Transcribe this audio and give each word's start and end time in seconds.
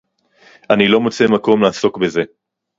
אני 0.69 0.87
לא 0.87 0.99
מוצא 0.99 1.25
מקום 1.33 1.61
לעסוק 1.63 1.97
בזה 1.97 2.21